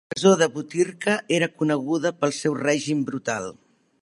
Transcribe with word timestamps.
La 0.01 0.11
presó 0.13 0.29
de 0.37 0.45
Butyrka 0.53 1.17
era 1.37 1.49
coneguda 1.63 2.13
pel 2.23 2.35
seu 2.41 2.59
règim 2.67 3.09
brutal. 3.13 3.51